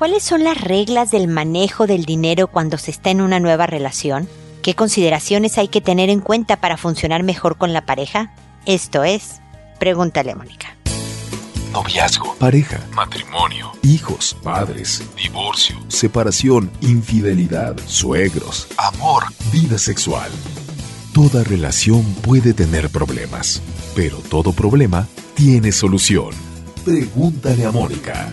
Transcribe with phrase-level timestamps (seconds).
[0.00, 4.30] ¿Cuáles son las reglas del manejo del dinero cuando se está en una nueva relación?
[4.62, 8.32] ¿Qué consideraciones hay que tener en cuenta para funcionar mejor con la pareja?
[8.64, 9.42] Esto es,
[9.78, 10.74] pregúntale a Mónica.
[11.74, 20.30] Noviazgo, pareja, matrimonio, hijos, padres, divorcio, separación, infidelidad, suegros, amor, vida sexual.
[21.12, 23.60] Toda relación puede tener problemas,
[23.94, 26.30] pero todo problema tiene solución.
[26.86, 28.32] Pregúntale a Mónica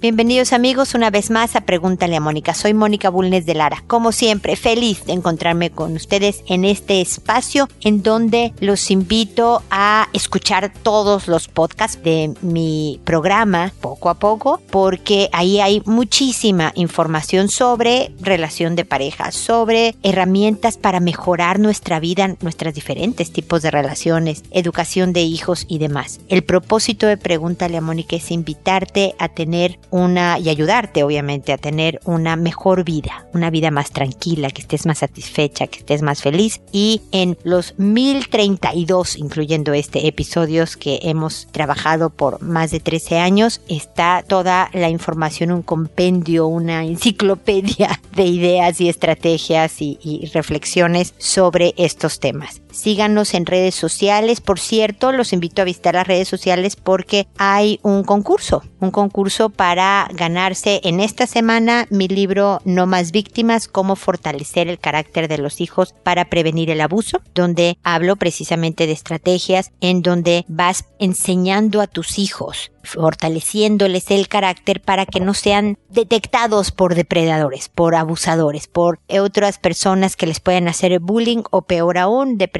[0.00, 2.54] Bienvenidos amigos una vez más a Pregúntale a Mónica.
[2.54, 3.82] Soy Mónica Bulnes de Lara.
[3.88, 10.08] Como siempre, feliz de encontrarme con ustedes en este espacio en donde los invito a
[10.12, 17.48] escuchar todos los podcasts de mi programa poco a poco porque ahí hay muchísima información
[17.48, 24.44] sobre relación de pareja, sobre herramientas para mejorar nuestra vida, nuestros diferentes tipos de relaciones,
[24.52, 26.20] educación de hijos y demás.
[26.28, 31.58] El propósito de Pregúntale a Mónica es invitarte a tener una y ayudarte obviamente a
[31.58, 36.22] tener una mejor vida, una vida más tranquila, que estés más satisfecha, que estés más
[36.22, 43.18] feliz y en los 1032 incluyendo este episodios que hemos trabajado por más de 13
[43.18, 50.26] años está toda la información, un compendio, una enciclopedia de ideas y estrategias y, y
[50.26, 52.60] reflexiones sobre estos temas.
[52.70, 54.40] Síganos en redes sociales.
[54.40, 59.48] Por cierto, los invito a visitar las redes sociales porque hay un concurso, un concurso
[59.50, 65.38] para ganarse en esta semana mi libro No más víctimas, cómo fortalecer el carácter de
[65.38, 71.80] los hijos para prevenir el abuso, donde hablo precisamente de estrategias en donde vas enseñando
[71.80, 78.66] a tus hijos fortaleciéndoles el carácter para que no sean detectados por depredadores, por abusadores,
[78.66, 82.57] por otras personas que les puedan hacer bullying o peor aún, depredadores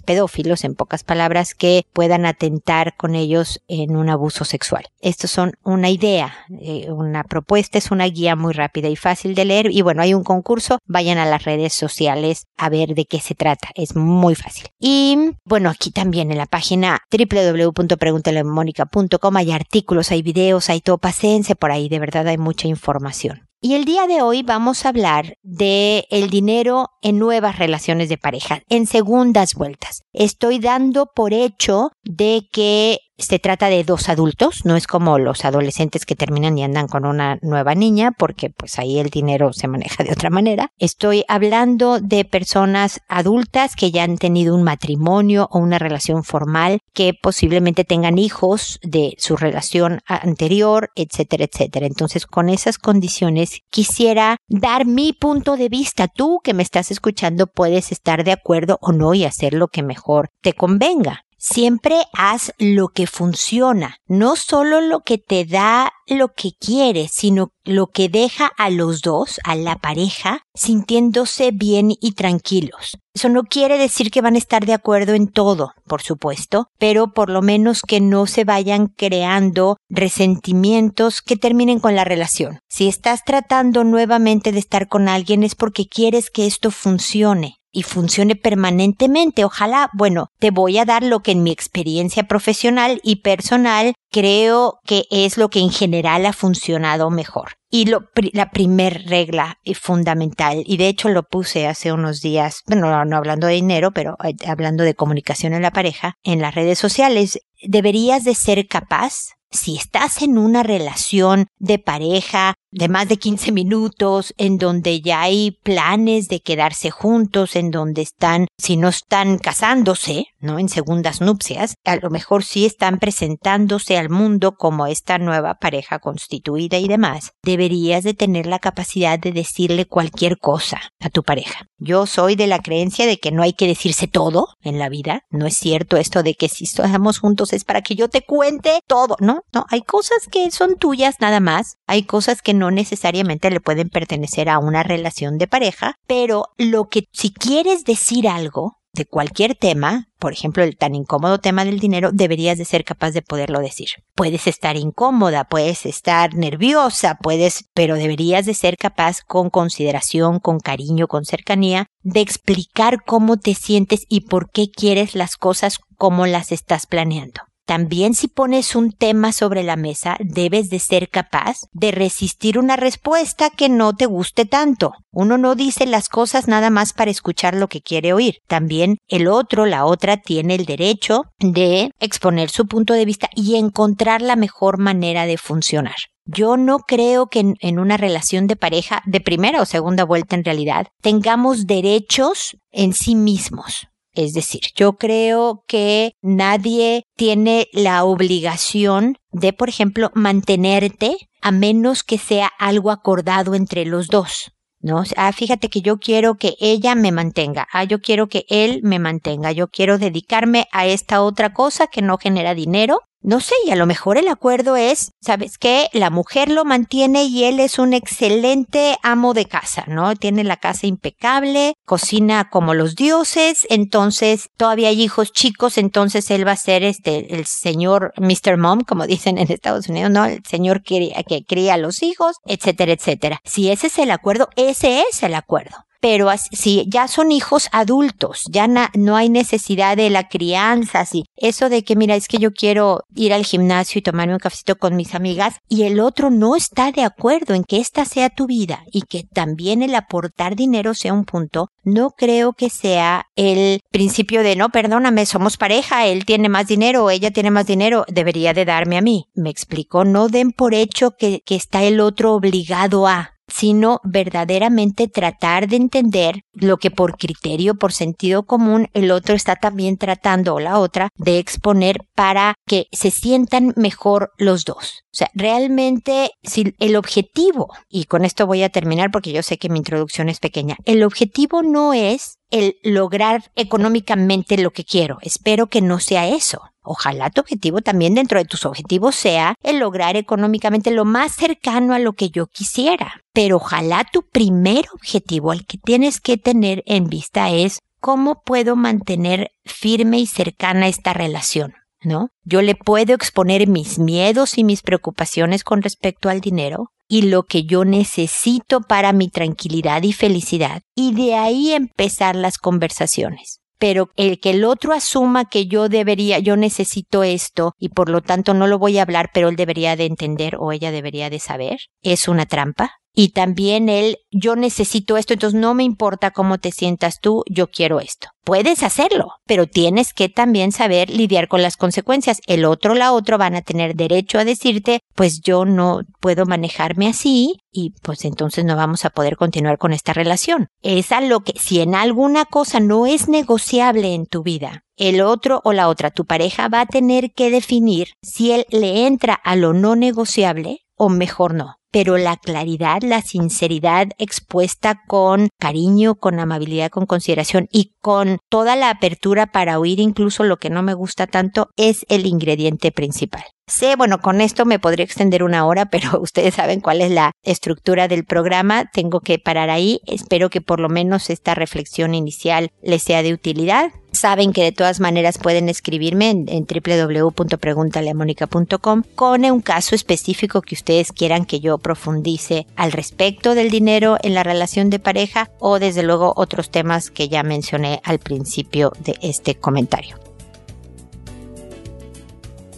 [0.00, 4.86] pedófilos, en pocas palabras, que puedan atentar con ellos en un abuso sexual.
[5.00, 9.44] Estos son una idea, eh, una propuesta, es una guía muy rápida y fácil de
[9.44, 13.20] leer y bueno, hay un concurso, vayan a las redes sociales a ver de qué
[13.20, 14.68] se trata, es muy fácil.
[14.78, 21.56] Y bueno, aquí también en la página www.preguntalemónica.com hay artículos, hay videos, hay todo, pasense
[21.56, 23.46] por ahí, de verdad hay mucha información.
[23.66, 28.16] Y el día de hoy vamos a hablar de el dinero en nuevas relaciones de
[28.16, 30.04] pareja, en segundas vueltas.
[30.12, 35.44] Estoy dando por hecho de que se trata de dos adultos, no es como los
[35.44, 39.68] adolescentes que terminan y andan con una nueva niña, porque pues ahí el dinero se
[39.68, 40.70] maneja de otra manera.
[40.78, 46.80] Estoy hablando de personas adultas que ya han tenido un matrimonio o una relación formal,
[46.92, 51.86] que posiblemente tengan hijos de su relación anterior, etcétera, etcétera.
[51.86, 56.08] Entonces, con esas condiciones, quisiera dar mi punto de vista.
[56.08, 59.82] Tú que me estás escuchando puedes estar de acuerdo o no y hacer lo que
[59.82, 61.25] mejor te convenga.
[61.38, 67.50] Siempre haz lo que funciona, no solo lo que te da lo que quieres, sino
[67.64, 72.96] lo que deja a los dos, a la pareja, sintiéndose bien y tranquilos.
[73.12, 77.12] Eso no quiere decir que van a estar de acuerdo en todo, por supuesto, pero
[77.12, 82.60] por lo menos que no se vayan creando resentimientos que terminen con la relación.
[82.68, 87.82] Si estás tratando nuevamente de estar con alguien es porque quieres que esto funcione y
[87.82, 89.44] funcione permanentemente.
[89.44, 94.78] Ojalá, bueno, te voy a dar lo que en mi experiencia profesional y personal creo
[94.86, 97.56] que es lo que en general ha funcionado mejor.
[97.70, 103.04] Y lo, la primer regla fundamental, y de hecho lo puse hace unos días, bueno,
[103.04, 106.78] no hablando de dinero, pero eh, hablando de comunicación en la pareja, en las redes
[106.78, 113.16] sociales, deberías de ser capaz si estás en una relación de pareja de más de
[113.16, 118.88] 15 minutos, en donde ya hay planes de quedarse juntos, en donde están, si no
[118.88, 120.26] están casándose,
[120.58, 125.98] En segundas nupcias, a lo mejor sí están presentándose al mundo como esta nueva pareja
[125.98, 131.66] constituida y demás, deberías de tener la capacidad de decirle cualquier cosa a tu pareja.
[131.78, 135.22] Yo soy de la creencia de que no hay que decirse todo en la vida.
[135.30, 138.80] No es cierto esto de que si estamos juntos es para que yo te cuente
[138.86, 139.16] todo.
[139.20, 141.76] No, no, hay cosas que son tuyas nada más.
[141.86, 146.88] Hay cosas que no necesariamente le pueden pertenecer a una relación de pareja, pero lo
[146.88, 151.78] que si quieres decir algo de cualquier tema, por ejemplo, el tan incómodo tema del
[151.78, 153.88] dinero, deberías de ser capaz de poderlo decir.
[154.14, 160.58] Puedes estar incómoda, puedes estar nerviosa, puedes, pero deberías de ser capaz con consideración, con
[160.58, 166.26] cariño, con cercanía, de explicar cómo te sientes y por qué quieres las cosas como
[166.26, 167.42] las estás planeando.
[167.66, 172.76] También si pones un tema sobre la mesa, debes de ser capaz de resistir una
[172.76, 174.92] respuesta que no te guste tanto.
[175.10, 178.36] Uno no dice las cosas nada más para escuchar lo que quiere oír.
[178.46, 183.56] También el otro, la otra, tiene el derecho de exponer su punto de vista y
[183.56, 185.96] encontrar la mejor manera de funcionar.
[186.24, 190.44] Yo no creo que en, una relación de pareja, de primera o segunda vuelta en
[190.44, 193.86] realidad, tengamos derechos en sí mismos.
[194.16, 202.02] Es decir, yo creo que nadie tiene la obligación de, por ejemplo, mantenerte a menos
[202.02, 204.52] que sea algo acordado entre los dos.
[204.80, 205.02] ¿no?
[205.16, 207.66] Ah, fíjate que yo quiero que ella me mantenga.
[207.72, 209.52] Ah, yo quiero que él me mantenga.
[209.52, 213.76] Yo quiero dedicarme a esta otra cosa que no genera dinero no sé, y a
[213.76, 215.88] lo mejor el acuerdo es, ¿sabes qué?
[215.92, 220.14] La mujer lo mantiene y él es un excelente amo de casa, ¿no?
[220.14, 226.46] Tiene la casa impecable, cocina como los dioses, entonces todavía hay hijos chicos, entonces él
[226.46, 228.58] va a ser este, el señor Mr.
[228.58, 230.24] Mom, como dicen en Estados Unidos, ¿no?
[230.24, 233.40] El señor que, que cría a los hijos, etcétera, etcétera.
[233.44, 238.42] Si ese es el acuerdo, ese es el acuerdo pero si ya son hijos adultos,
[238.50, 241.24] ya no hay necesidad de la crianza, así.
[241.36, 244.76] Eso de que, mira, es que yo quiero ir al gimnasio y tomarme un cafecito
[244.76, 248.46] con mis amigas y el otro no está de acuerdo en que esta sea tu
[248.46, 253.80] vida y que también el aportar dinero sea un punto, no creo que sea el
[253.90, 258.54] principio de, no, perdóname, somos pareja, él tiene más dinero ella tiene más dinero, debería
[258.54, 259.26] de darme a mí.
[259.34, 265.08] Me explico, no den por hecho que, que está el otro obligado a sino verdaderamente
[265.08, 270.54] tratar de entender lo que por criterio, por sentido común, el otro está también tratando
[270.54, 275.02] o la otra de exponer para que se sientan mejor los dos.
[275.06, 279.58] O sea, realmente si el objetivo, y con esto voy a terminar porque yo sé
[279.58, 285.18] que mi introducción es pequeña, el objetivo no es el lograr económicamente lo que quiero.
[285.22, 286.62] Espero que no sea eso.
[286.88, 291.94] Ojalá tu objetivo también dentro de tus objetivos sea el lograr económicamente lo más cercano
[291.94, 293.20] a lo que yo quisiera.
[293.32, 298.76] Pero ojalá tu primer objetivo, el que tienes que tener en vista es cómo puedo
[298.76, 301.74] mantener firme y cercana esta relación.
[302.02, 302.28] ¿No?
[302.44, 307.42] Yo le puedo exponer mis miedos y mis preocupaciones con respecto al dinero, y lo
[307.42, 314.10] que yo necesito para mi tranquilidad y felicidad, y de ahí empezar las conversaciones pero
[314.16, 318.54] el que el otro asuma que yo debería, yo necesito esto y por lo tanto
[318.54, 321.78] no lo voy a hablar, pero él debería de entender o ella debería de saber,
[322.02, 322.96] es una trampa.
[323.18, 327.68] Y también él, yo necesito esto, entonces no me importa cómo te sientas tú, yo
[327.68, 328.28] quiero esto.
[328.44, 332.42] Puedes hacerlo, pero tienes que también saber lidiar con las consecuencias.
[332.46, 337.08] El otro, la otra van a tener derecho a decirte, pues yo no puedo manejarme
[337.08, 340.68] así y pues entonces no vamos a poder continuar con esta relación.
[340.82, 345.22] Es a lo que, si en alguna cosa no es negociable en tu vida, el
[345.22, 349.32] otro o la otra, tu pareja va a tener que definir si él le entra
[349.32, 356.16] a lo no negociable o mejor no pero la claridad, la sinceridad expuesta con cariño,
[356.16, 360.82] con amabilidad, con consideración y con toda la apertura para oír incluso lo que no
[360.82, 363.44] me gusta tanto es el ingrediente principal.
[363.68, 367.32] Sé, bueno, con esto me podría extender una hora, pero ustedes saben cuál es la
[367.42, 368.88] estructura del programa.
[368.92, 370.00] Tengo que parar ahí.
[370.06, 373.90] Espero que por lo menos esta reflexión inicial les sea de utilidad.
[374.12, 380.76] Saben que de todas maneras pueden escribirme en, en www.preguntaleamónica.com con un caso específico que
[380.76, 385.80] ustedes quieran que yo profundice al respecto del dinero en la relación de pareja o
[385.80, 390.25] desde luego otros temas que ya mencioné al principio de este comentario.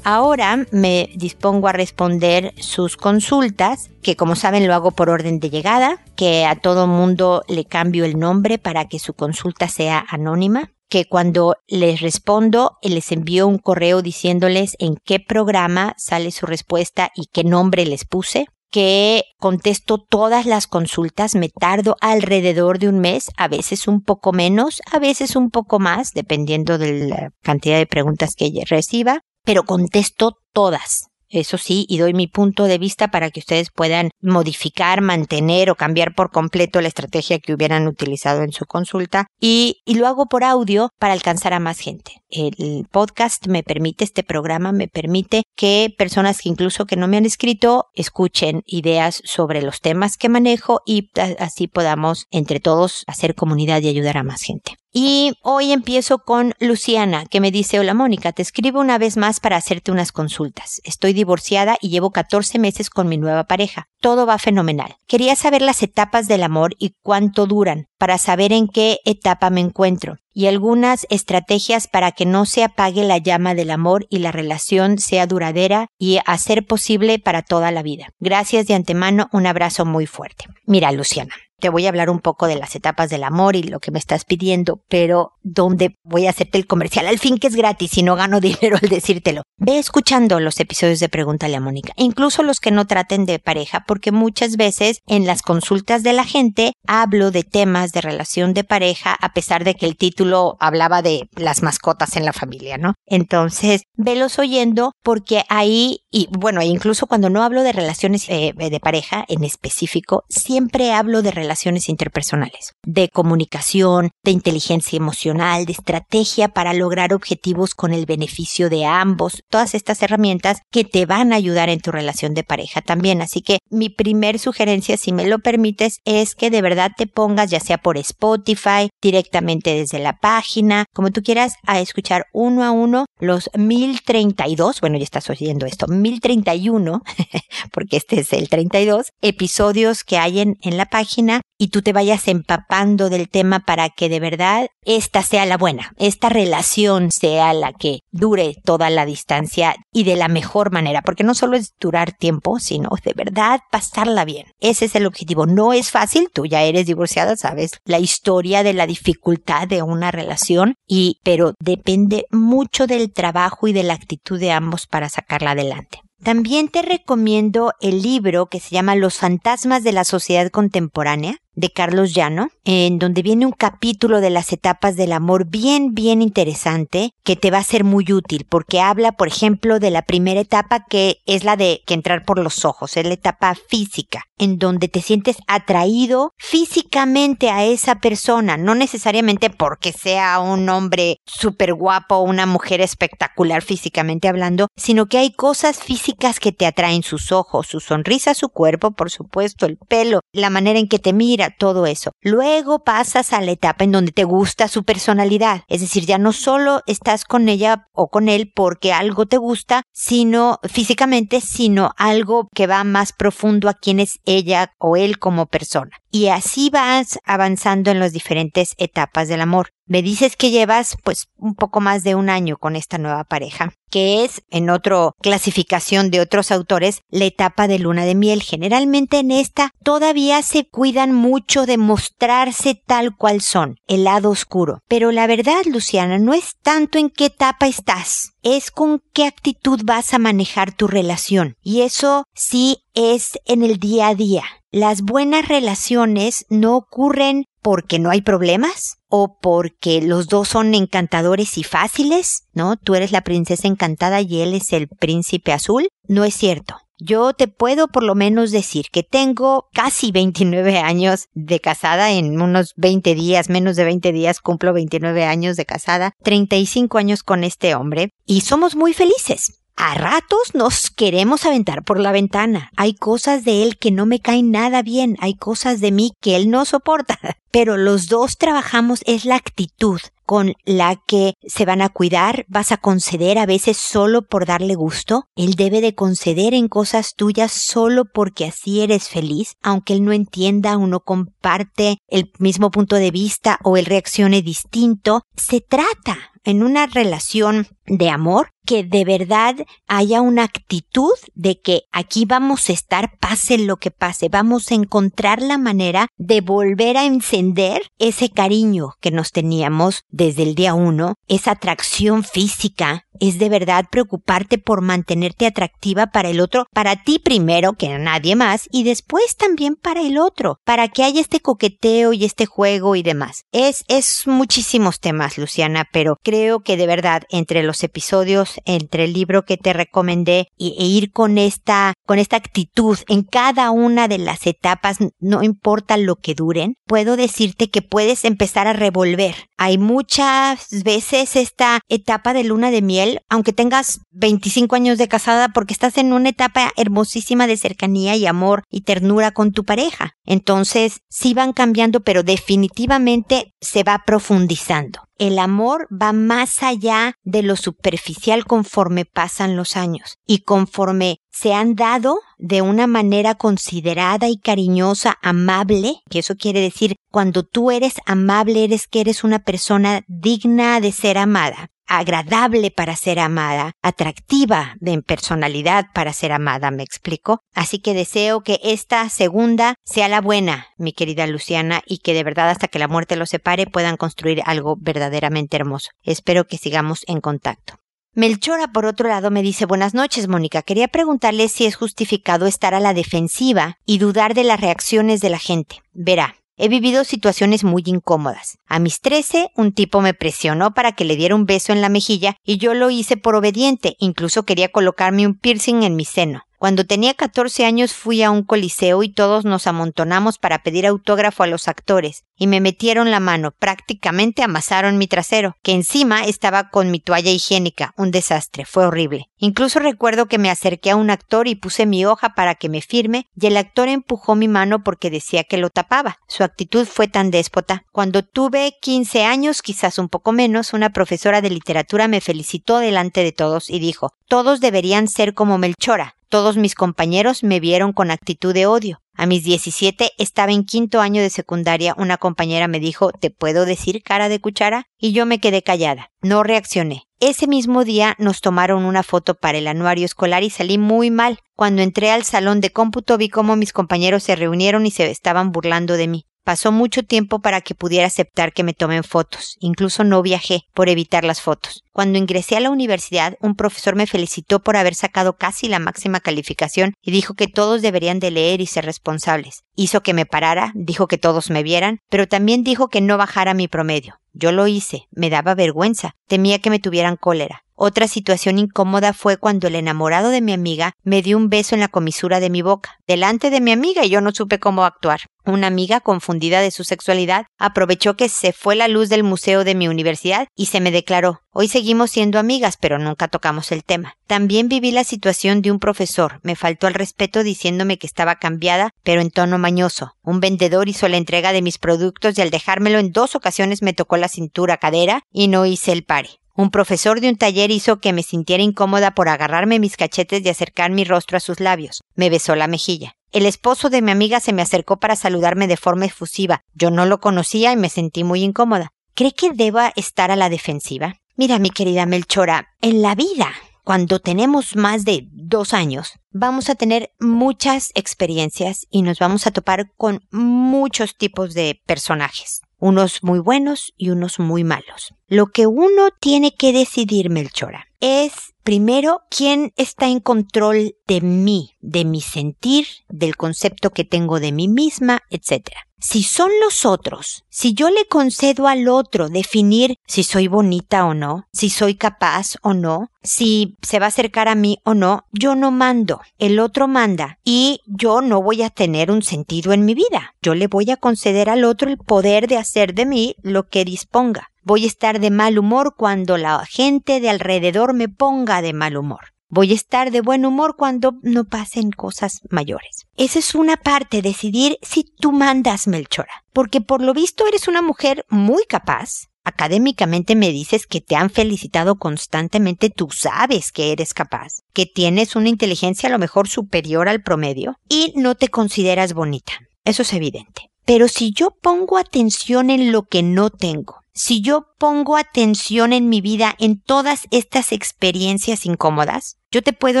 [0.04, 5.50] Ahora me dispongo a responder sus consultas, que como saben lo hago por orden de
[5.50, 10.72] llegada, que a todo mundo le cambio el nombre para que su consulta sea anónima,
[10.88, 17.10] que cuando les respondo les envío un correo diciéndoles en qué programa sale su respuesta
[17.14, 23.00] y qué nombre les puse, que contesto todas las consultas, me tardo alrededor de un
[23.00, 27.78] mes, a veces un poco menos, a veces un poco más, dependiendo de la cantidad
[27.78, 31.08] de preguntas que reciba, pero contesto todas.
[31.30, 35.74] Eso sí, y doy mi punto de vista para que ustedes puedan modificar, mantener o
[35.74, 39.26] cambiar por completo la estrategia que hubieran utilizado en su consulta.
[39.38, 42.22] Y, lo hago por audio para alcanzar a más gente.
[42.30, 47.16] El podcast me permite, este programa me permite que personas que incluso que no me
[47.16, 53.34] han escrito escuchen ideas sobre los temas que manejo y así podamos entre todos hacer
[53.34, 54.76] comunidad y ayudar a más gente.
[55.00, 59.38] Y hoy empiezo con Luciana, que me dice, hola Mónica, te escribo una vez más
[59.38, 60.80] para hacerte unas consultas.
[60.82, 63.86] Estoy divorciada y llevo 14 meses con mi nueva pareja.
[64.00, 64.96] Todo va fenomenal.
[65.06, 69.60] Quería saber las etapas del amor y cuánto duran, para saber en qué etapa me
[69.60, 74.32] encuentro y algunas estrategias para que no se apague la llama del amor y la
[74.32, 78.08] relación sea duradera y hacer posible para toda la vida.
[78.18, 80.46] Gracias de antemano, un abrazo muy fuerte.
[80.64, 83.80] Mira, Luciana, te voy a hablar un poco de las etapas del amor y lo
[83.80, 87.56] que me estás pidiendo, pero donde voy a hacerte el comercial al fin que es
[87.56, 89.42] gratis y no gano dinero al decírtelo.
[89.56, 93.84] Ve escuchando los episodios de Pregúntale a Mónica, incluso los que no traten de pareja,
[93.86, 98.64] porque muchas veces en las consultas de la gente hablo de temas de relación de
[98.64, 102.94] pareja a pesar de que el título hablaba de las mascotas en la familia, ¿no?
[103.06, 108.80] Entonces, velos oyendo porque ahí, y bueno, incluso cuando no hablo de relaciones eh, de
[108.80, 115.72] pareja en específico, siempre hablo de relaciones relaciones interpersonales, de comunicación, de inteligencia emocional, de
[115.72, 121.32] estrategia para lograr objetivos con el beneficio de ambos, todas estas herramientas que te van
[121.32, 123.22] a ayudar en tu relación de pareja también.
[123.22, 127.50] Así que mi primer sugerencia, si me lo permites, es que de verdad te pongas
[127.50, 132.72] ya sea por Spotify, directamente desde la página, como tú quieras, a escuchar uno a
[132.72, 137.00] uno los 1032, bueno, ya estás oyendo esto, 1031,
[137.72, 141.92] porque este es el 32, episodios que hay en, en la página y tú te
[141.92, 147.52] vayas empapando del tema para que de verdad esta sea la buena, esta relación sea
[147.52, 151.74] la que dure toda la distancia y de la mejor manera, porque no solo es
[151.80, 154.46] durar tiempo, sino de verdad pasarla bien.
[154.60, 155.46] Ese es el objetivo.
[155.46, 160.10] No es fácil, tú ya eres divorciada, sabes la historia de la dificultad de una
[160.10, 165.52] relación y pero depende mucho del trabajo y de la actitud de ambos para sacarla
[165.52, 166.00] adelante.
[166.22, 171.70] También te recomiendo el libro que se llama Los fantasmas de la sociedad contemporánea de
[171.70, 177.10] Carlos Llano, en donde viene un capítulo de las etapas del amor bien, bien interesante
[177.24, 180.84] que te va a ser muy útil porque habla, por ejemplo, de la primera etapa
[180.88, 184.88] que es la de que entrar por los ojos, es la etapa física, en donde
[184.88, 192.16] te sientes atraído físicamente a esa persona, no necesariamente porque sea un hombre súper guapo
[192.16, 197.32] o una mujer espectacular físicamente hablando, sino que hay cosas físicas que te atraen sus
[197.32, 201.47] ojos, su sonrisa, su cuerpo, por supuesto, el pelo, la manera en que te mira,
[201.50, 202.12] todo eso.
[202.20, 206.32] Luego pasas a la etapa en donde te gusta su personalidad, es decir, ya no
[206.32, 212.48] solo estás con ella o con él porque algo te gusta, sino físicamente, sino algo
[212.54, 215.90] que va más profundo a quién es ella o él como persona.
[216.10, 219.70] Y así vas avanzando en las diferentes etapas del amor.
[219.86, 223.72] Me dices que llevas pues un poco más de un año con esta nueva pareja,
[223.90, 228.42] que es en otra clasificación de otros autores la etapa de luna de miel.
[228.42, 234.82] Generalmente en esta todavía se cuidan mucho de mostrarse tal cual son, el lado oscuro.
[234.88, 239.80] Pero la verdad, Luciana, no es tanto en qué etapa estás, es con qué actitud
[239.84, 241.56] vas a manejar tu relación.
[241.62, 244.44] Y eso sí es en el día a día.
[244.70, 251.56] Las buenas relaciones no ocurren porque no hay problemas o porque los dos son encantadores
[251.56, 252.76] y fáciles, ¿no?
[252.76, 255.88] Tú eres la princesa encantada y él es el príncipe azul.
[256.06, 256.76] No es cierto.
[256.98, 262.42] Yo te puedo por lo menos decir que tengo casi 29 años de casada, en
[262.42, 267.42] unos 20 días, menos de 20 días cumplo 29 años de casada, 35 años con
[267.42, 269.57] este hombre y somos muy felices.
[269.80, 272.72] A ratos nos queremos aventar por la ventana.
[272.76, 276.34] Hay cosas de él que no me caen nada bien, hay cosas de mí que
[276.34, 277.16] él no soporta.
[277.52, 282.72] Pero los dos trabajamos es la actitud con la que se van a cuidar, vas
[282.72, 287.50] a conceder a veces solo por darle gusto, él debe de conceder en cosas tuyas
[287.50, 292.96] solo porque así eres feliz, aunque él no entienda o no comparte el mismo punto
[292.96, 299.06] de vista o él reaccione distinto, se trata en una relación de amor que de
[299.06, 299.56] verdad
[299.86, 304.74] haya una actitud de que aquí vamos a estar pase lo que pase, vamos a
[304.74, 310.74] encontrar la manera de volver a encender ese cariño que nos teníamos desde el día
[310.74, 317.02] uno, esa atracción física, es de verdad preocuparte por mantenerte atractiva para el otro, para
[317.02, 321.20] ti primero que a nadie más y después también para el otro, para que haya
[321.20, 323.44] este coqueteo y este juego y demás.
[323.52, 329.12] Es, es muchísimos temas, Luciana, pero creo que de verdad entre los episodios, entre el
[329.12, 334.18] libro que te recomendé e ir con esta, con esta actitud en cada una de
[334.18, 339.34] las etapas, no importa lo que duren, puedo decirte que puedes empezar a revolver.
[339.56, 345.48] Hay muchas veces esta etapa de luna de miel aunque tengas 25 años de casada,
[345.48, 350.12] porque estás en una etapa hermosísima de cercanía y amor y ternura con tu pareja.
[350.30, 355.00] Entonces, sí van cambiando, pero definitivamente se va profundizando.
[355.16, 361.54] El amor va más allá de lo superficial conforme pasan los años y conforme se
[361.54, 367.70] han dado de una manera considerada y cariñosa, amable, que eso quiere decir cuando tú
[367.70, 373.72] eres amable eres que eres una persona digna de ser amada agradable para ser amada,
[373.82, 377.40] atractiva de personalidad para ser amada, me explico.
[377.54, 382.24] Así que deseo que esta segunda sea la buena, mi querida Luciana, y que de
[382.24, 385.90] verdad hasta que la muerte los separe puedan construir algo verdaderamente hermoso.
[386.02, 387.74] Espero que sigamos en contacto.
[388.14, 390.62] Melchora, por otro lado, me dice Buenas noches, Mónica.
[390.62, 395.30] Quería preguntarle si es justificado estar a la defensiva y dudar de las reacciones de
[395.30, 395.82] la gente.
[395.92, 398.58] Verá, He vivido situaciones muy incómodas.
[398.66, 401.88] A mis 13, un tipo me presionó para que le diera un beso en la
[401.88, 406.42] mejilla y yo lo hice por obediente, incluso quería colocarme un piercing en mi seno.
[406.58, 411.44] Cuando tenía 14 años fui a un coliseo y todos nos amontonamos para pedir autógrafo
[411.44, 416.68] a los actores y me metieron la mano, prácticamente amasaron mi trasero, que encima estaba
[416.70, 419.26] con mi toalla higiénica, un desastre, fue horrible.
[419.38, 422.82] Incluso recuerdo que me acerqué a un actor y puse mi hoja para que me
[422.82, 426.18] firme y el actor empujó mi mano porque decía que lo tapaba.
[426.26, 427.84] Su actitud fue tan déspota.
[427.92, 433.22] Cuando tuve 15 años, quizás un poco menos, una profesora de literatura me felicitó delante
[433.22, 436.17] de todos y dijo, todos deberían ser como Melchora.
[436.30, 439.00] Todos mis compañeros me vieron con actitud de odio.
[439.14, 443.64] A mis 17 estaba en quinto año de secundaria, una compañera me dijo, ¿te puedo
[443.64, 444.84] decir cara de cuchara?
[444.98, 446.10] Y yo me quedé callada.
[446.20, 447.04] No reaccioné.
[447.18, 451.38] Ese mismo día nos tomaron una foto para el anuario escolar y salí muy mal.
[451.56, 455.50] Cuando entré al salón de cómputo vi cómo mis compañeros se reunieron y se estaban
[455.50, 456.26] burlando de mí.
[456.48, 459.58] Pasó mucho tiempo para que pudiera aceptar que me tomen fotos.
[459.60, 461.84] Incluso no viajé por evitar las fotos.
[461.92, 466.20] Cuando ingresé a la universidad, un profesor me felicitó por haber sacado casi la máxima
[466.20, 469.60] calificación y dijo que todos deberían de leer y ser responsables.
[469.76, 473.52] Hizo que me parara, dijo que todos me vieran, pero también dijo que no bajara
[473.52, 474.14] mi promedio.
[474.32, 477.60] Yo lo hice, me daba vergüenza, temía que me tuvieran cólera.
[477.80, 481.80] Otra situación incómoda fue cuando el enamorado de mi amiga me dio un beso en
[481.80, 485.20] la comisura de mi boca, delante de mi amiga y yo no supe cómo actuar.
[485.46, 489.76] Una amiga, confundida de su sexualidad, aprovechó que se fue la luz del museo de
[489.76, 494.14] mi universidad y se me declaró Hoy seguimos siendo amigas, pero nunca tocamos el tema.
[494.26, 496.40] También viví la situación de un profesor.
[496.42, 500.16] Me faltó al respeto diciéndome que estaba cambiada, pero en tono mañoso.
[500.24, 503.92] Un vendedor hizo la entrega de mis productos y al dejármelo en dos ocasiones me
[503.92, 506.40] tocó la cintura cadera y no hice el pari.
[506.58, 510.48] Un profesor de un taller hizo que me sintiera incómoda por agarrarme mis cachetes y
[510.48, 512.02] acercar mi rostro a sus labios.
[512.16, 513.14] Me besó la mejilla.
[513.30, 516.62] El esposo de mi amiga se me acercó para saludarme de forma efusiva.
[516.74, 518.90] Yo no lo conocía y me sentí muy incómoda.
[519.14, 521.14] ¿Cree que deba estar a la defensiva?
[521.36, 523.52] Mira, mi querida Melchora, en la vida,
[523.84, 529.52] cuando tenemos más de dos años, vamos a tener muchas experiencias y nos vamos a
[529.52, 535.14] topar con muchos tipos de personajes unos muy buenos y unos muy malos.
[535.26, 541.76] Lo que uno tiene que decidir, Melchora, es primero quién está en control de mí,
[541.80, 545.70] de mi sentir, del concepto que tengo de mí misma, etc.
[546.00, 551.12] Si son los otros, si yo le concedo al otro definir si soy bonita o
[551.12, 555.24] no, si soy capaz o no, si se va a acercar a mí o no,
[555.32, 559.84] yo no mando, el otro manda y yo no voy a tener un sentido en
[559.84, 560.34] mi vida.
[560.40, 563.84] Yo le voy a conceder al otro el poder de hacer de mí lo que
[563.84, 564.50] disponga.
[564.62, 568.96] Voy a estar de mal humor cuando la gente de alrededor me ponga de mal
[568.96, 569.32] humor.
[569.48, 573.07] Voy a estar de buen humor cuando no pasen cosas mayores.
[573.18, 576.44] Esa es una parte, decidir si tú mandas, Melchora.
[576.52, 579.26] Porque por lo visto eres una mujer muy capaz.
[579.42, 585.34] Académicamente me dices que te han felicitado constantemente, tú sabes que eres capaz, que tienes
[585.34, 589.52] una inteligencia a lo mejor superior al promedio y no te consideras bonita.
[589.84, 590.70] Eso es evidente.
[590.84, 596.08] Pero si yo pongo atención en lo que no tengo, si yo pongo atención en
[596.08, 600.00] mi vida en todas estas experiencias incómodas, yo te puedo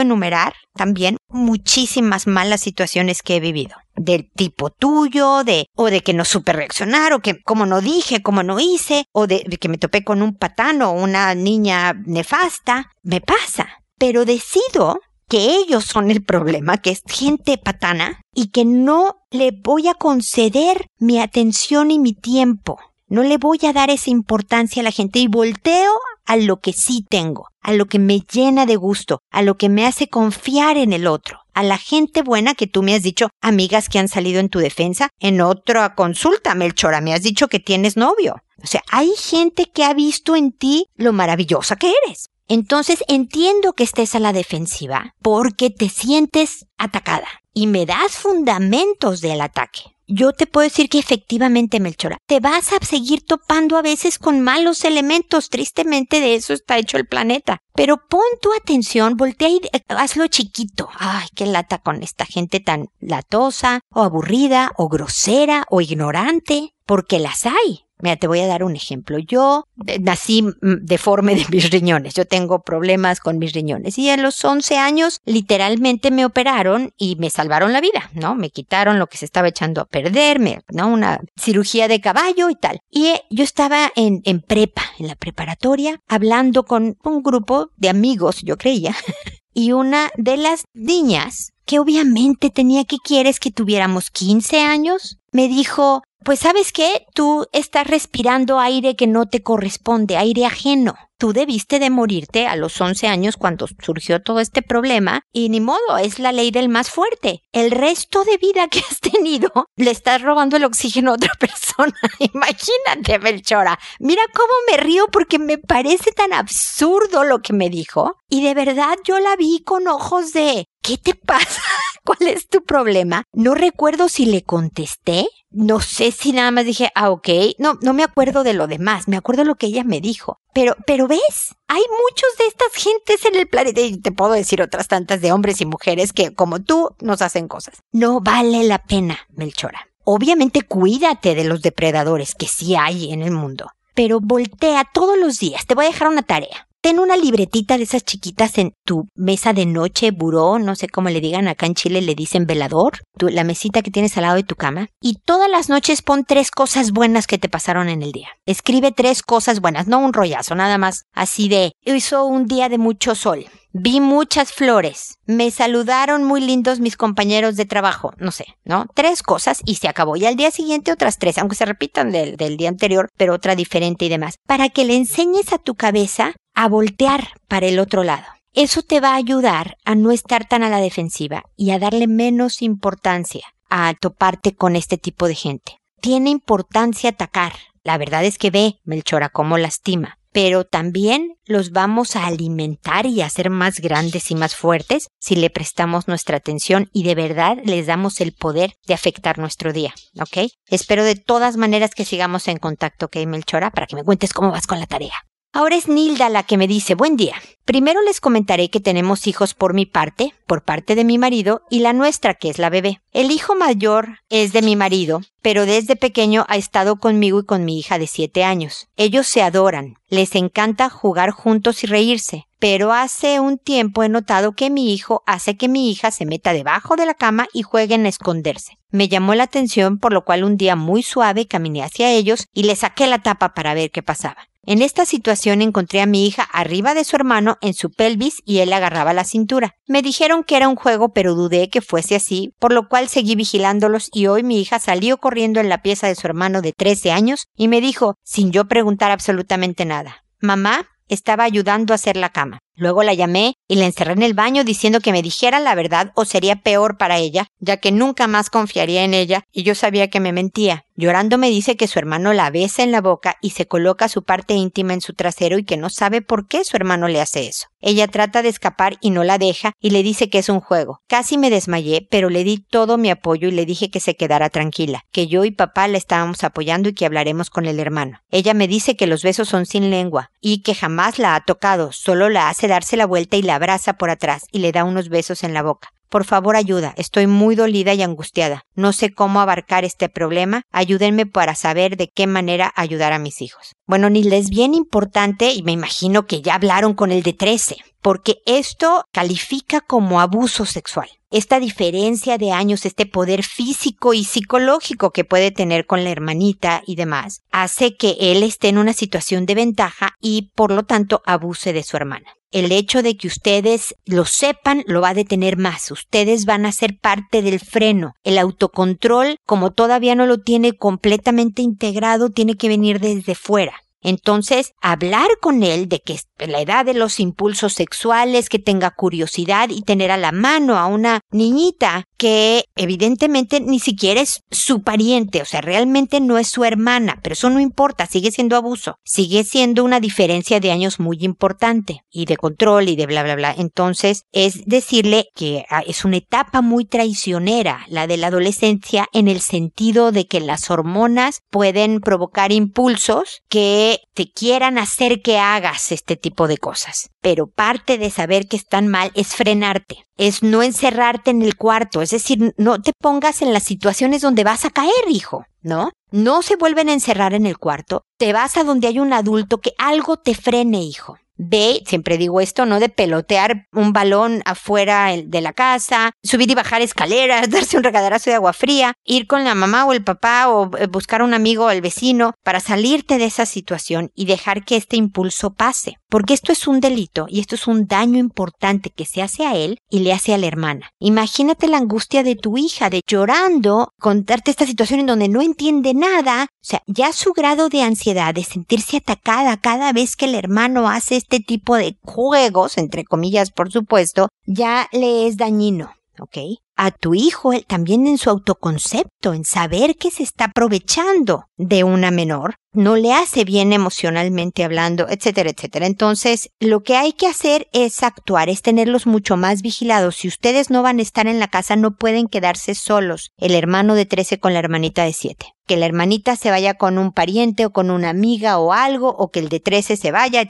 [0.00, 3.76] enumerar también muchísimas malas situaciones que he vivido.
[3.94, 8.20] Del tipo tuyo, de, o de que no supe reaccionar, o que como no dije,
[8.20, 11.94] como no hice, o de, de que me topé con un patano o una niña
[12.04, 12.90] nefasta.
[13.04, 13.68] Me pasa.
[13.98, 19.52] Pero decido que ellos son el problema, que es gente patana, y que no le
[19.52, 22.78] voy a conceder mi atención y mi tiempo.
[23.10, 25.92] No le voy a dar esa importancia a la gente y volteo
[26.26, 29.70] a lo que sí tengo, a lo que me llena de gusto, a lo que
[29.70, 33.30] me hace confiar en el otro, a la gente buena que tú me has dicho,
[33.40, 37.60] amigas que han salido en tu defensa, en otra consulta, Melchora, me has dicho que
[37.60, 38.42] tienes novio.
[38.62, 42.28] O sea, hay gente que ha visto en ti lo maravillosa que eres.
[42.46, 49.22] Entonces entiendo que estés a la defensiva porque te sientes atacada y me das fundamentos
[49.22, 53.82] del ataque yo te puedo decir que efectivamente, Melchora, te vas a seguir topando a
[53.82, 55.50] veces con malos elementos.
[55.50, 57.58] Tristemente de eso está hecho el planeta.
[57.74, 60.88] Pero pon tu atención, voltea y eh, hazlo chiquito.
[60.98, 67.18] Ay, qué lata con esta gente tan latosa, o aburrida, o grosera, o ignorante, porque
[67.18, 67.87] las hay.
[68.00, 69.18] Mira, te voy a dar un ejemplo.
[69.18, 72.14] Yo eh, nací mm, deforme de mis riñones.
[72.14, 73.98] Yo tengo problemas con mis riñones.
[73.98, 78.34] Y a los 11 años, literalmente me operaron y me salvaron la vida, ¿no?
[78.34, 80.88] Me quitaron lo que se estaba echando a perderme, ¿no?
[80.88, 82.80] Una cirugía de caballo y tal.
[82.90, 87.88] Y eh, yo estaba en, en prepa, en la preparatoria, hablando con un grupo de
[87.88, 88.94] amigos, yo creía.
[89.54, 95.48] y una de las niñas, que obviamente tenía que quieres que tuviéramos 15 años, me
[95.48, 100.94] dijo, pues sabes qué, tú estás respirando aire que no te corresponde, aire ajeno.
[101.16, 105.62] Tú debiste de morirte a los 11 años cuando surgió todo este problema y ni
[105.62, 107.40] modo, es la ley del más fuerte.
[107.50, 111.98] El resto de vida que has tenido le estás robando el oxígeno a otra persona.
[112.18, 113.78] Imagínate, Belchora.
[113.98, 118.16] Mira cómo me río porque me parece tan absurdo lo que me dijo.
[118.28, 121.62] Y de verdad yo la vi con ojos de ¿qué te pasa?
[122.04, 123.24] ¿Cuál es tu problema?
[123.32, 127.28] No recuerdo si le contesté no sé si nada más dije, ah, ok.
[127.58, 129.08] No, no me acuerdo de lo demás.
[129.08, 130.40] Me acuerdo lo que ella me dijo.
[130.52, 134.60] Pero, pero ves, hay muchos de estas gentes en el planeta y te puedo decir
[134.60, 137.82] otras tantas de hombres y mujeres que, como tú, nos hacen cosas.
[137.92, 139.88] No vale la pena, Melchora.
[140.04, 143.70] Obviamente cuídate de los depredadores que sí hay en el mundo.
[143.94, 145.66] Pero voltea todos los días.
[145.66, 149.52] Te voy a dejar una tarea ten una libretita de esas chiquitas en tu mesa
[149.52, 153.44] de noche, buró, no sé cómo le digan, acá en Chile le dicen velador, la
[153.44, 156.92] mesita que tienes al lado de tu cama, y todas las noches pon tres cosas
[156.92, 158.28] buenas que te pasaron en el día.
[158.46, 162.78] Escribe tres cosas buenas, no un rollazo, nada más así de, hizo un día de
[162.78, 163.46] mucho sol.
[163.72, 165.18] Vi muchas flores.
[165.26, 168.12] Me saludaron muy lindos mis compañeros de trabajo.
[168.16, 168.86] No sé, ¿no?
[168.94, 170.16] Tres cosas y se acabó.
[170.16, 173.54] Y al día siguiente otras tres, aunque se repitan del, del día anterior, pero otra
[173.54, 174.36] diferente y demás.
[174.46, 178.24] Para que le enseñes a tu cabeza a voltear para el otro lado.
[178.52, 182.08] Eso te va a ayudar a no estar tan a la defensiva y a darle
[182.08, 185.78] menos importancia a toparte con este tipo de gente.
[186.00, 187.52] Tiene importancia atacar.
[187.84, 190.18] La verdad es que ve, Melchora, cómo lastima.
[190.32, 195.50] Pero también los vamos a alimentar y hacer más grandes y más fuertes si le
[195.50, 200.50] prestamos nuestra atención y de verdad les damos el poder de afectar nuestro día, ¿ok?
[200.66, 203.70] Espero de todas maneras que sigamos en contacto, ¿ok, Melchora?
[203.70, 205.14] Para que me cuentes cómo vas con la tarea.
[205.52, 207.34] Ahora es Nilda la que me dice, buen día.
[207.64, 211.80] Primero les comentaré que tenemos hijos por mi parte, por parte de mi marido, y
[211.80, 213.00] la nuestra, que es la bebé.
[213.12, 217.64] El hijo mayor es de mi marido, pero desde pequeño ha estado conmigo y con
[217.64, 218.88] mi hija de siete años.
[218.96, 224.52] Ellos se adoran, les encanta jugar juntos y reírse, pero hace un tiempo he notado
[224.52, 227.94] que mi hijo hace que mi hija se meta debajo de la cama y juegue
[227.94, 228.78] en esconderse.
[228.90, 232.64] Me llamó la atención, por lo cual un día muy suave caminé hacia ellos y
[232.64, 234.48] le saqué la tapa para ver qué pasaba.
[234.70, 238.58] En esta situación encontré a mi hija arriba de su hermano en su pelvis y
[238.58, 239.76] él agarraba la cintura.
[239.86, 243.34] Me dijeron que era un juego, pero dudé que fuese así, por lo cual seguí
[243.34, 247.12] vigilándolos y hoy mi hija salió corriendo en la pieza de su hermano de 13
[247.12, 252.28] años y me dijo, sin yo preguntar absolutamente nada, Mamá, estaba ayudando a hacer la
[252.28, 252.58] cama.
[252.78, 256.12] Luego la llamé y la encerré en el baño diciendo que me dijera la verdad
[256.14, 260.08] o sería peor para ella, ya que nunca más confiaría en ella y yo sabía
[260.10, 260.84] que me mentía.
[260.94, 264.24] Llorando me dice que su hermano la besa en la boca y se coloca su
[264.24, 267.46] parte íntima en su trasero y que no sabe por qué su hermano le hace
[267.46, 267.66] eso.
[267.80, 271.00] Ella trata de escapar y no la deja y le dice que es un juego.
[271.06, 274.50] Casi me desmayé, pero le di todo mi apoyo y le dije que se quedara
[274.50, 278.18] tranquila, que yo y papá la estábamos apoyando y que hablaremos con el hermano.
[278.30, 281.92] Ella me dice que los besos son sin lengua y que jamás la ha tocado,
[281.92, 285.08] solo la hace darse la vuelta y la abraza por atrás y le da unos
[285.08, 285.88] besos en la boca.
[286.08, 286.94] Por favor, ayuda.
[286.96, 288.62] Estoy muy dolida y angustiada.
[288.74, 290.62] No sé cómo abarcar este problema.
[290.72, 293.72] Ayúdenme para saber de qué manera ayudar a mis hijos.
[293.86, 297.76] Bueno, Nilda, es bien importante y me imagino que ya hablaron con el de 13,
[298.00, 301.08] porque esto califica como abuso sexual.
[301.30, 306.82] Esta diferencia de años, este poder físico y psicológico que puede tener con la hermanita
[306.86, 311.20] y demás, hace que él esté en una situación de ventaja y por lo tanto
[311.26, 315.56] abuse de su hermana el hecho de que ustedes lo sepan lo va a detener
[315.56, 315.90] más.
[315.90, 318.12] Ustedes van a ser parte del freno.
[318.24, 323.74] El autocontrol, como todavía no lo tiene completamente integrado, tiene que venir desde fuera.
[324.00, 328.92] Entonces, hablar con él de que es la edad de los impulsos sexuales, que tenga
[328.92, 334.82] curiosidad y tener a la mano a una niñita que evidentemente ni siquiera es su
[334.82, 338.96] pariente, o sea, realmente no es su hermana, pero eso no importa, sigue siendo abuso,
[339.04, 343.36] sigue siendo una diferencia de años muy importante y de control y de bla, bla,
[343.36, 343.54] bla.
[343.56, 349.28] Entonces, es decirle que ah, es una etapa muy traicionera, la de la adolescencia, en
[349.28, 355.92] el sentido de que las hormonas pueden provocar impulsos que te quieran hacer que hagas
[355.92, 357.10] este tipo de cosas.
[357.30, 362.00] Pero parte de saber que están mal es frenarte, es no encerrarte en el cuarto,
[362.00, 365.90] es decir, no te pongas en las situaciones donde vas a caer, hijo, ¿no?
[366.10, 369.58] No se vuelven a encerrar en el cuarto, te vas a donde hay un adulto
[369.58, 371.18] que algo te frene, hijo.
[371.38, 372.80] Ve, siempre digo esto, ¿no?
[372.80, 378.30] De pelotear un balón afuera de la casa, subir y bajar escaleras, darse un regaderazo
[378.30, 381.66] de agua fría, ir con la mamá o el papá o eh, buscar un amigo
[381.66, 385.96] o el vecino para salirte de esa situación y dejar que este impulso pase.
[386.08, 389.54] Porque esto es un delito y esto es un daño importante que se hace a
[389.54, 390.90] él y le hace a la hermana.
[390.98, 395.94] Imagínate la angustia de tu hija de llorando, contarte esta situación en donde no entiende
[395.94, 396.46] nada.
[396.50, 400.88] O sea, ya su grado de ansiedad, de sentirse atacada cada vez que el hermano
[400.88, 405.92] hace este tipo de juegos, entre comillas por supuesto, ya le es dañino.
[406.20, 406.58] ¿ok?
[406.76, 412.10] A tu hijo también en su autoconcepto, en saber que se está aprovechando de una
[412.10, 415.86] menor, no le hace bien emocionalmente hablando, etcétera, etcétera.
[415.86, 420.16] Entonces, lo que hay que hacer es actuar, es tenerlos mucho más vigilados.
[420.16, 423.94] Si ustedes no van a estar en la casa, no pueden quedarse solos, el hermano
[423.94, 425.46] de 13 con la hermanita de 7.
[425.66, 429.30] Que la hermanita se vaya con un pariente o con una amiga o algo, o
[429.30, 430.46] que el de 13 se vaya,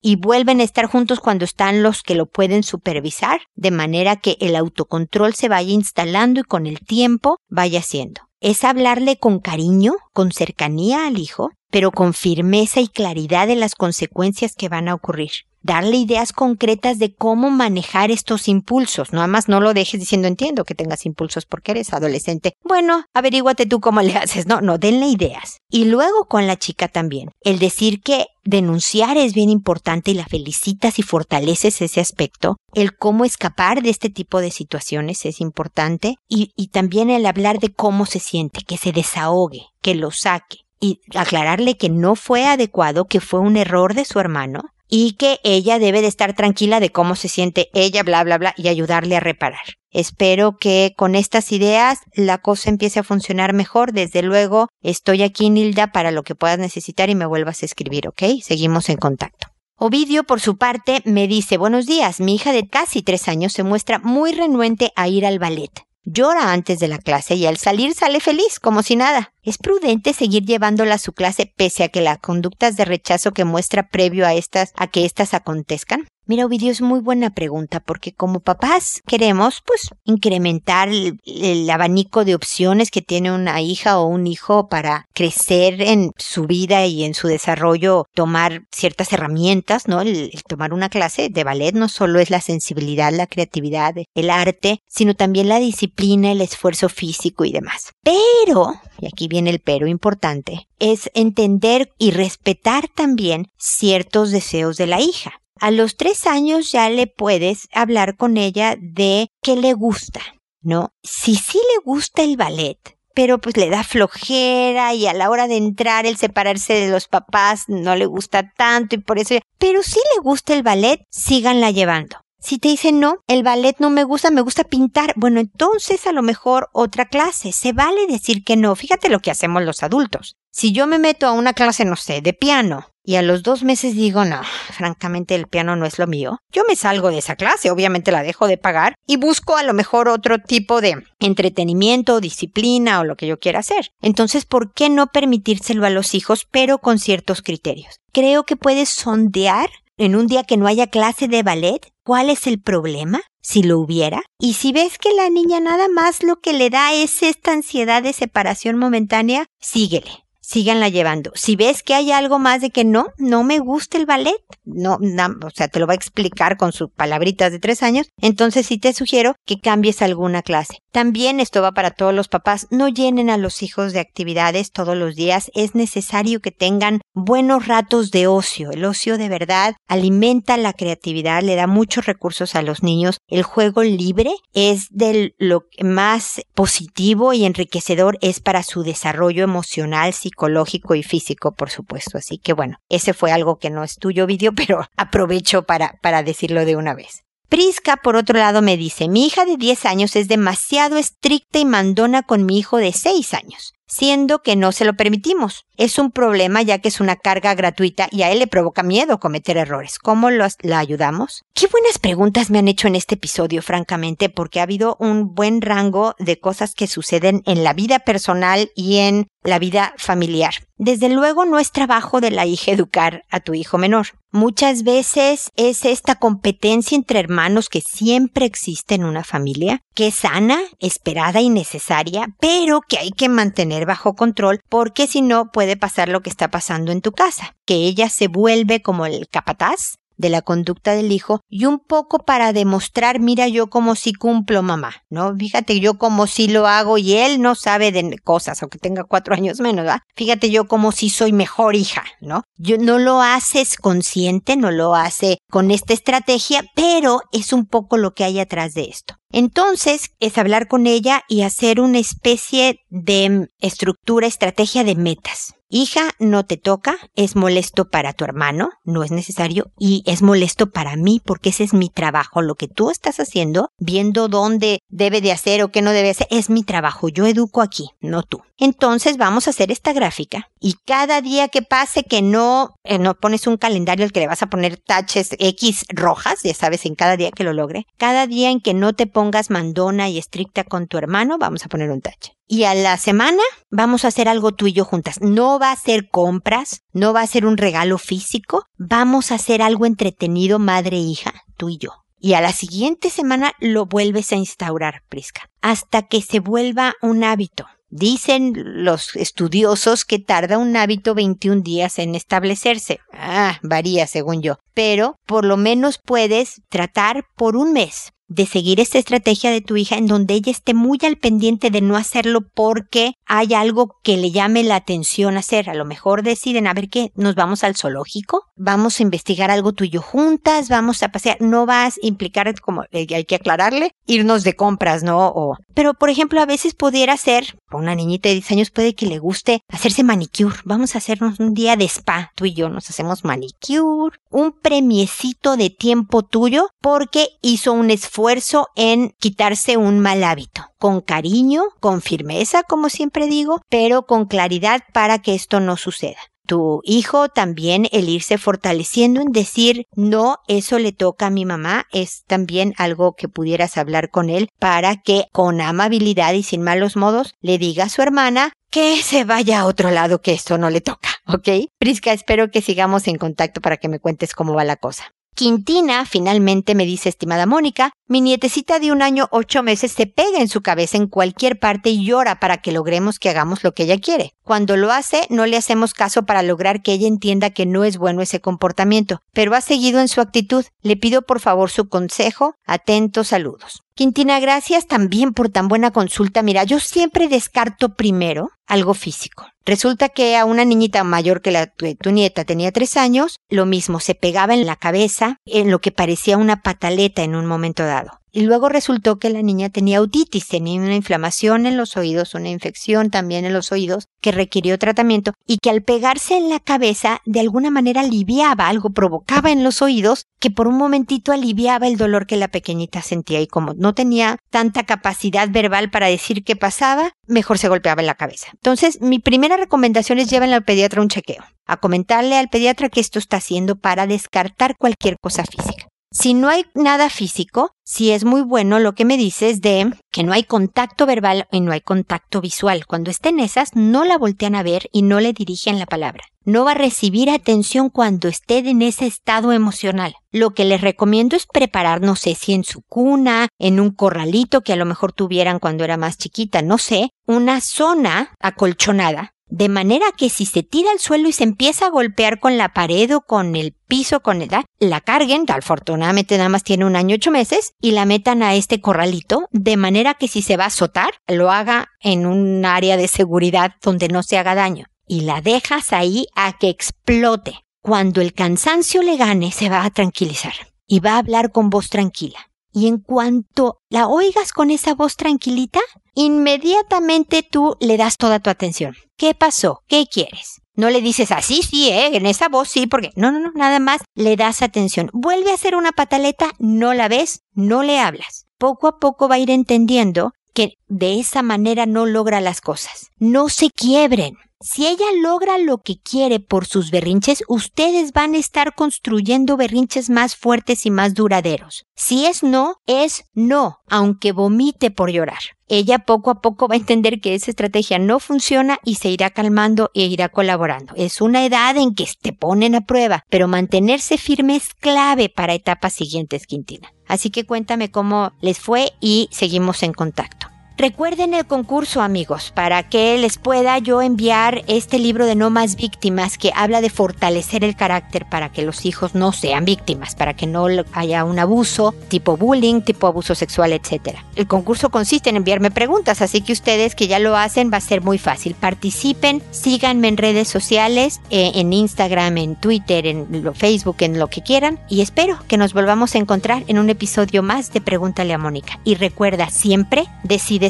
[0.00, 4.36] y vuelven a estar juntos cuando están los que lo pueden supervisar, de manera que
[4.40, 9.94] el autocontrol se vaya instalando y con el tiempo vaya siendo es hablarle con cariño,
[10.12, 14.94] con cercanía al hijo, pero con firmeza y claridad de las consecuencias que van a
[14.94, 15.30] ocurrir.
[15.62, 19.12] Darle ideas concretas de cómo manejar estos impulsos.
[19.12, 22.54] Nada más no lo dejes diciendo entiendo que tengas impulsos porque eres adolescente.
[22.64, 24.46] Bueno, averíguate tú cómo le haces.
[24.46, 25.58] No, no, denle ideas.
[25.68, 27.30] Y luego con la chica también.
[27.42, 32.56] El decir que denunciar es bien importante y la felicitas y fortaleces ese aspecto.
[32.72, 36.16] El cómo escapar de este tipo de situaciones es importante.
[36.28, 40.58] Y, y también el hablar de cómo se siente, que se desahogue, que lo saque
[40.80, 45.38] y aclararle que no fue adecuado, que fue un error de su hermano y que
[45.44, 49.16] ella debe de estar tranquila de cómo se siente ella, bla, bla, bla, y ayudarle
[49.16, 49.60] a reparar.
[49.92, 53.92] Espero que con estas ideas la cosa empiece a funcionar mejor.
[53.92, 58.08] Desde luego, estoy aquí, Nilda, para lo que puedas necesitar y me vuelvas a escribir,
[58.08, 58.22] ¿ok?
[58.42, 59.48] Seguimos en contacto.
[59.76, 63.62] Ovidio, por su parte, me dice, buenos días, mi hija de casi tres años se
[63.62, 65.70] muestra muy renuente a ir al ballet.
[66.04, 69.34] Llora antes de la clase y al salir sale feliz, como si nada.
[69.42, 73.44] ¿Es prudente seguir llevándola a su clase pese a que las conductas de rechazo que
[73.44, 76.08] muestra previo a estas, a que éstas acontezcan?
[76.30, 82.36] Mira, Ovidio, es muy buena pregunta porque como papás queremos, pues, incrementar el, abanico de
[82.36, 87.14] opciones que tiene una hija o un hijo para crecer en su vida y en
[87.14, 90.02] su desarrollo, tomar ciertas herramientas, ¿no?
[90.02, 94.78] El, tomar una clase de ballet no solo es la sensibilidad, la creatividad, el arte,
[94.86, 97.90] sino también la disciplina, el esfuerzo físico y demás.
[98.04, 104.86] Pero, y aquí viene el pero importante, es entender y respetar también ciertos deseos de
[104.86, 109.74] la hija a los tres años ya le puedes hablar con ella de qué le
[109.74, 110.20] gusta,
[110.62, 110.92] ¿no?
[111.02, 112.78] Si sí le gusta el ballet,
[113.14, 117.08] pero pues le da flojera y a la hora de entrar el separarse de los
[117.08, 121.70] papás no le gusta tanto y por eso, pero si le gusta el ballet, síganla
[121.70, 122.16] llevando.
[122.42, 126.12] Si te dicen no, el ballet no me gusta, me gusta pintar, bueno, entonces a
[126.12, 127.52] lo mejor otra clase.
[127.52, 128.74] Se vale decir que no.
[128.74, 130.36] Fíjate lo que hacemos los adultos.
[130.50, 133.62] Si yo me meto a una clase, no sé, de piano, y a los dos
[133.62, 134.40] meses digo, no,
[134.72, 138.22] francamente el piano no es lo mío, yo me salgo de esa clase, obviamente la
[138.22, 143.16] dejo de pagar y busco a lo mejor otro tipo de entretenimiento, disciplina o lo
[143.16, 143.90] que yo quiera hacer.
[144.02, 148.00] Entonces, ¿por qué no permitírselo a los hijos, pero con ciertos criterios?
[148.12, 152.46] Creo que puedes sondear en un día que no haya clase de ballet, ¿cuál es
[152.46, 153.20] el problema?
[153.42, 154.22] Si lo hubiera.
[154.38, 158.02] Y si ves que la niña nada más lo que le da es esta ansiedad
[158.02, 161.30] de separación momentánea, síguele síganla llevando.
[161.34, 164.34] Si ves que hay algo más de que no, no me gusta el ballet,
[164.64, 168.66] no, o sea, te lo va a explicar con sus palabritas de tres años, entonces
[168.66, 170.78] sí te sugiero que cambies alguna clase.
[170.92, 172.66] También esto va para todos los papás.
[172.70, 175.50] No llenen a los hijos de actividades todos los días.
[175.54, 178.70] Es necesario que tengan buenos ratos de ocio.
[178.72, 183.18] El ocio de verdad alimenta la creatividad, le da muchos recursos a los niños.
[183.28, 190.12] El juego libre es de lo más positivo y enriquecedor es para su desarrollo emocional,
[190.12, 192.18] psicológico y físico, por supuesto.
[192.18, 196.22] Así que bueno, ese fue algo que no es tuyo, vídeo, pero aprovecho para, para
[196.22, 197.22] decirlo de una vez.
[197.50, 201.64] Prisca, por otro lado, me dice, mi hija de 10 años es demasiado estricta y
[201.64, 205.66] mandona con mi hijo de 6 años siendo que no se lo permitimos.
[205.76, 209.18] Es un problema ya que es una carga gratuita y a él le provoca miedo
[209.18, 209.98] cometer errores.
[209.98, 211.42] ¿Cómo los, la ayudamos?
[211.54, 215.60] Qué buenas preguntas me han hecho en este episodio, francamente, porque ha habido un buen
[215.60, 220.54] rango de cosas que suceden en la vida personal y en la vida familiar.
[220.82, 224.06] Desde luego no es trabajo de la hija educar a tu hijo menor.
[224.32, 230.14] Muchas veces es esta competencia entre hermanos que siempre existe en una familia, que es
[230.14, 235.76] sana, esperada y necesaria, pero que hay que mantener bajo control porque si no puede
[235.76, 239.96] pasar lo que está pasando en tu casa, que ella se vuelve como el capataz
[240.20, 244.62] de la conducta del hijo y un poco para demostrar, mira yo como si cumplo
[244.62, 245.34] mamá, ¿no?
[245.36, 249.34] Fíjate yo como si lo hago y él no sabe de cosas, aunque tenga cuatro
[249.34, 250.02] años menos, ¿va?
[250.14, 252.42] Fíjate yo como si soy mejor hija, ¿no?
[252.56, 257.96] Yo no lo haces consciente, no lo hace con esta estrategia, pero es un poco
[257.96, 259.19] lo que hay atrás de esto.
[259.32, 265.54] Entonces es hablar con ella y hacer una especie de estructura, estrategia de metas.
[265.72, 270.72] Hija, no te toca, es molesto para tu hermano, no es necesario, y es molesto
[270.72, 272.42] para mí porque ese es mi trabajo.
[272.42, 276.26] Lo que tú estás haciendo, viendo dónde debe de hacer o qué no debe hacer,
[276.30, 277.08] es mi trabajo.
[277.08, 278.42] Yo educo aquí, no tú.
[278.58, 283.14] Entonces vamos a hacer esta gráfica y cada día que pase que no, eh, no
[283.14, 286.96] pones un calendario al que le vas a poner taches X rojas, ya sabes, en
[286.96, 289.19] cada día que lo logre, cada día en que no te pongas
[289.50, 292.32] mandona y estricta con tu hermano, vamos a poner un tache.
[292.46, 295.20] Y a la semana vamos a hacer algo tú y yo juntas.
[295.20, 299.62] No va a ser compras, no va a ser un regalo físico, vamos a hacer
[299.62, 301.90] algo entretenido madre e hija, tú y yo.
[302.18, 307.24] Y a la siguiente semana lo vuelves a instaurar, Prisca, hasta que se vuelva un
[307.24, 307.66] hábito.
[307.88, 308.52] Dicen
[308.84, 313.00] los estudiosos que tarda un hábito 21 días en establecerse.
[313.12, 314.58] Ah, varía según yo.
[314.74, 319.76] Pero por lo menos puedes tratar por un mes de seguir esta estrategia de tu
[319.76, 324.16] hija en donde ella esté muy al pendiente de no hacerlo porque hay algo que
[324.16, 325.68] le llame la atención hacer.
[325.68, 329.72] A lo mejor deciden, a ver qué, nos vamos al zoológico, vamos a investigar algo
[329.72, 331.38] tuyo juntas, vamos a pasear.
[331.40, 335.26] No vas a implicar, como hay que aclararle, irnos de compras, ¿no?
[335.26, 339.06] O, pero por ejemplo, a veces pudiera ser, una niñita de 10 años puede que
[339.06, 340.56] le guste hacerse manicure.
[340.64, 345.56] Vamos a hacernos un día de spa, tú y yo nos hacemos manicure, un premiecito
[345.56, 351.62] de tiempo tuyo porque hizo un esfuerzo esfuerzo en quitarse un mal hábito, con cariño,
[351.80, 357.28] con firmeza, como siempre digo, pero con claridad para que esto no suceda tu hijo
[357.28, 362.74] también el irse fortaleciendo en decir, no, eso le toca a mi mamá, es también
[362.76, 367.56] algo que pudieras hablar con él para que con amabilidad y sin malos modos le
[367.56, 371.10] diga a su hermana que se vaya a otro lado, que esto no le toca,
[371.28, 371.68] ¿ok?
[371.78, 375.12] Prisca, espero que sigamos en contacto para que me cuentes cómo va la cosa.
[375.34, 380.40] Quintina finalmente me dice, estimada Mónica, mi nietecita de un año ocho meses se pega
[380.40, 383.84] en su cabeza en cualquier parte y llora para que logremos que hagamos lo que
[383.84, 384.34] ella quiere.
[384.42, 387.96] Cuando lo hace, no le hacemos caso para lograr que ella entienda que no es
[387.96, 390.64] bueno ese comportamiento, pero ha seguido en su actitud.
[390.82, 392.54] Le pido por favor su consejo.
[392.66, 393.82] Atentos saludos.
[394.00, 396.40] Quintina, gracias también por tan buena consulta.
[396.40, 399.44] Mira, yo siempre descarto primero algo físico.
[399.66, 404.00] Resulta que a una niñita mayor que la tu, nieta tenía tres años, lo mismo,
[404.00, 408.19] se pegaba en la cabeza en lo que parecía una pataleta en un momento dado.
[408.32, 412.48] Y luego resultó que la niña tenía autitis, tenía una inflamación en los oídos, una
[412.48, 417.20] infección también en los oídos que requirió tratamiento y que al pegarse en la cabeza
[417.24, 421.96] de alguna manera aliviaba algo, provocaba en los oídos que por un momentito aliviaba el
[421.96, 426.56] dolor que la pequeñita sentía y como no tenía tanta capacidad verbal para decir qué
[426.56, 428.48] pasaba, mejor se golpeaba en la cabeza.
[428.54, 433.00] Entonces, mi primera recomendación es llévenle al pediatra un chequeo, a comentarle al pediatra que
[433.00, 435.86] esto está haciendo para descartar cualquier cosa física.
[436.12, 440.24] Si no hay nada físico, sí es muy bueno lo que me dices de que
[440.24, 442.84] no hay contacto verbal y no hay contacto visual.
[442.84, 446.24] Cuando estén esas, no la voltean a ver y no le dirigen la palabra.
[446.44, 450.16] No va a recibir atención cuando esté en ese estado emocional.
[450.32, 454.62] Lo que les recomiendo es preparar, no sé si en su cuna, en un corralito
[454.62, 459.68] que a lo mejor tuvieran cuando era más chiquita, no sé, una zona acolchonada De
[459.68, 463.14] manera que si se tira al suelo y se empieza a golpear con la pared
[463.14, 467.32] o con el piso, con el, la carguen, afortunadamente nada más tiene un año ocho
[467.32, 471.14] meses, y la metan a este corralito, de manera que si se va a azotar,
[471.26, 474.86] lo haga en un área de seguridad donde no se haga daño.
[475.06, 477.64] Y la dejas ahí a que explote.
[477.82, 480.52] Cuando el cansancio le gane, se va a tranquilizar
[480.86, 482.49] y va a hablar con voz tranquila.
[482.72, 485.80] Y en cuanto la oigas con esa voz tranquilita,
[486.14, 488.94] inmediatamente tú le das toda tu atención.
[489.16, 489.80] ¿Qué pasó?
[489.88, 490.60] ¿Qué quieres?
[490.74, 493.80] No le dices así, sí, eh, en esa voz sí, porque no, no, no, nada
[493.80, 495.10] más le das atención.
[495.12, 498.46] Vuelve a hacer una pataleta, no la ves, no le hablas.
[498.56, 503.10] Poco a poco va a ir entendiendo que de esa manera no logra las cosas.
[503.18, 504.36] No se quiebren.
[504.62, 510.10] Si ella logra lo que quiere por sus berrinches, ustedes van a estar construyendo berrinches
[510.10, 511.86] más fuertes y más duraderos.
[511.96, 515.38] Si es no, es no, aunque vomite por llorar.
[515.66, 519.30] Ella poco a poco va a entender que esa estrategia no funciona y se irá
[519.30, 520.92] calmando e irá colaborando.
[520.94, 525.54] Es una edad en que te ponen a prueba, pero mantenerse firme es clave para
[525.54, 526.92] etapas siguientes, Quintina.
[527.08, 530.49] Así que cuéntame cómo les fue y seguimos en contacto.
[530.80, 535.76] Recuerden el concurso, amigos, para que les pueda yo enviar este libro de No más
[535.76, 540.32] víctimas que habla de fortalecer el carácter para que los hijos no sean víctimas, para
[540.32, 544.20] que no haya un abuso tipo bullying, tipo abuso sexual, etc.
[544.36, 547.82] El concurso consiste en enviarme preguntas, así que ustedes que ya lo hacen va a
[547.82, 548.54] ser muy fácil.
[548.54, 554.40] Participen, síganme en redes sociales, eh, en Instagram, en Twitter, en Facebook, en lo que
[554.40, 558.38] quieran y espero que nos volvamos a encontrar en un episodio más de Pregúntale a
[558.38, 558.80] Mónica.
[558.82, 560.69] Y recuerda, siempre decide